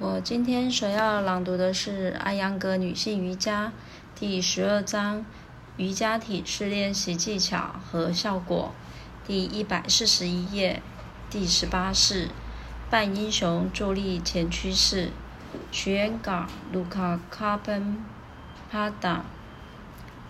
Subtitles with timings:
[0.00, 3.68] 我今天所要朗读的是《艾扬格女性瑜伽》
[4.18, 5.24] 第十二章
[5.76, 8.74] 瑜伽体式练习技巧和效果，
[9.24, 10.82] 第一百四十一页，
[11.30, 12.28] 第十八式
[12.90, 15.10] 半英雄助力前屈式。
[15.70, 18.04] 学员稿：卢卡卡本
[18.68, 19.24] 帕达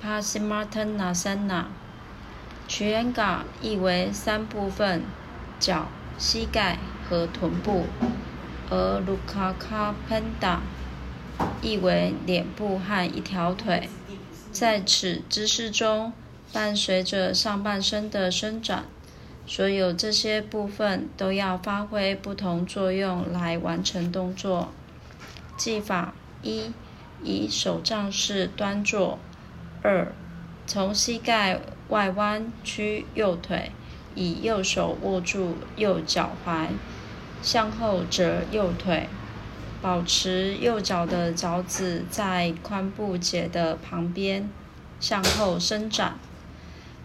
[0.00, 1.68] 帕西马特纳森纳。
[2.66, 5.04] 学员稿意为三部分：
[5.60, 5.86] 脚、
[6.18, 7.86] 膝盖和臀部。
[8.72, 10.62] 而卢卡卡潘达
[11.60, 13.90] 意为脸部和一条腿，
[14.50, 16.14] 在此姿势中，
[16.54, 18.84] 伴随着上半身的伸展，
[19.46, 24.72] 所有这些部分都要发挥不同作用来完成动作。
[25.58, 26.72] 技法一：
[27.22, 29.18] 以手杖式端坐；
[29.82, 30.10] 二：
[30.66, 33.70] 从膝盖外弯曲右腿，
[34.14, 36.68] 以右手握住右脚踝。
[37.42, 39.08] 向后折右腿，
[39.82, 44.48] 保持右脚的脚趾在髋部节的旁边，
[45.00, 46.14] 向后伸展。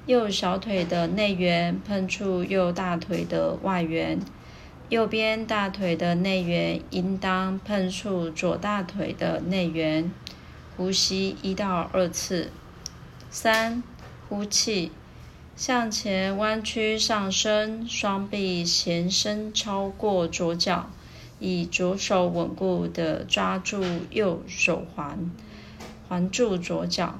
[0.05, 4.19] 右小腿的内缘碰触右大腿的外缘，
[4.88, 10.09] 右边大腿的内缘应当碰触左大腿的内缘。
[10.77, 12.52] 呼吸一到二次。
[13.30, 13.83] 三，
[14.30, 14.91] 呼气。
[15.58, 20.91] 向前弯曲上身，双臂前伸超过左脚，
[21.39, 25.31] 以左手稳固地抓住右手环，
[26.08, 27.17] 环住左脚。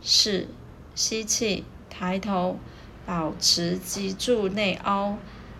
[0.00, 0.46] 四，
[0.94, 2.60] 吸气，抬头，
[3.04, 5.18] 保持脊柱内凹。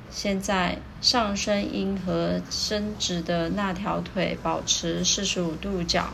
[0.08, 6.10] 现在上身应和伸直的那条腿保持四十五度角。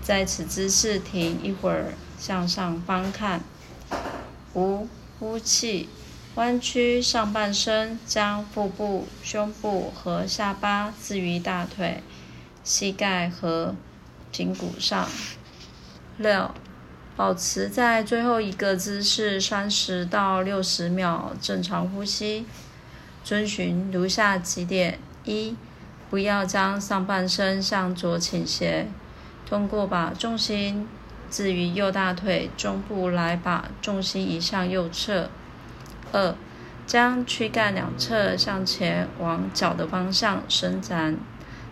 [0.00, 3.42] 在此姿势停一会儿，向上方看。
[4.54, 4.88] 五。
[5.18, 5.88] 呼气，
[6.34, 12.02] 弯曲上半身，将腹部、胸部和下巴置于大腿、
[12.64, 13.76] 膝盖和
[14.32, 15.08] 颈骨上。
[16.18, 16.50] 六，
[17.16, 22.46] 保持在最后一个姿势三十到六十秒，正常呼吸。
[23.22, 25.56] 遵循如下几点：一，
[26.10, 28.88] 不要将上半身向左倾斜，
[29.48, 30.86] 通过把重心。
[31.34, 35.28] 置于右大腿中部来，把重心移向右侧。
[36.12, 36.36] 二，
[36.86, 41.16] 将躯干两侧向前往脚的方向伸展。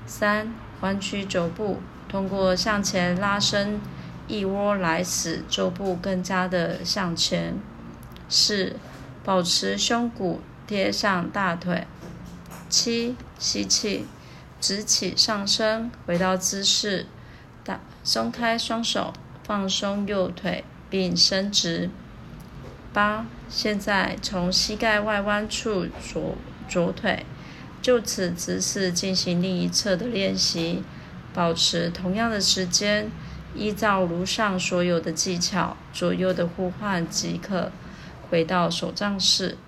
[0.04, 3.80] 三，弯曲肘部，通过向前拉伸
[4.26, 7.54] 腋窝来使肘部更加的向前。
[8.28, 8.74] 四，
[9.22, 11.86] 保持胸骨贴向大腿。
[12.68, 14.06] 七，吸气，
[14.60, 17.06] 直起上身，回到姿势，
[17.62, 19.12] 打松开双手。
[19.44, 21.90] 放松右腿，并伸直。
[22.92, 26.36] 八，现在从膝盖外弯处左
[26.68, 27.24] 左腿，
[27.80, 30.82] 就此姿势进行另一侧的练习，
[31.32, 33.10] 保持同样的时间，
[33.54, 37.72] 依照如上所有的技巧，左右的互换即可。
[38.30, 39.58] 回到手杖式。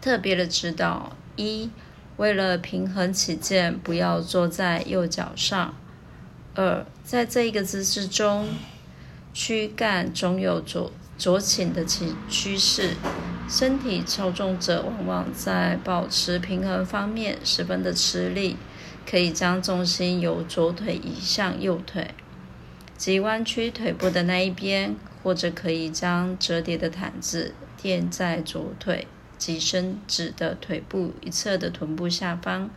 [0.00, 1.70] 特别的指导：一，
[2.16, 5.74] 为了平衡起见，不要坐在右脚上。
[6.54, 8.48] 二，在这一个姿势中，
[9.32, 12.96] 躯干总有左左倾的趋趋势，
[13.48, 18.56] 身体操纵者往往在保持平衡方面十分的吃力。
[19.06, 22.14] 可以将重心由左腿移向右腿，
[22.96, 32.70] 即弯曲腿部的那一边，或者可以将折叠的毯子垫在左腿及伸直的腿部一侧的臀部下方，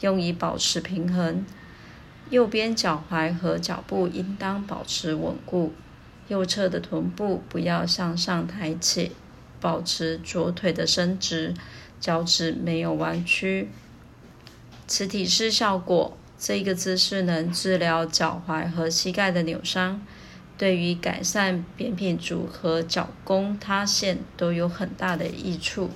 [0.00, 1.46] 用以保持平衡。
[2.34, 5.72] 右边脚踝和脚部应当保持稳固，
[6.26, 9.12] 右侧的臀部不要向上抬起，
[9.60, 11.54] 保持左腿的伸直，
[12.00, 13.68] 脚趾没有弯曲。
[14.88, 20.04] 此体式效果，这个姿势能治疗脚踝和膝盖的扭伤，
[20.58, 25.88] 对于改善扁平足和脚弓塌陷都有很大的益处。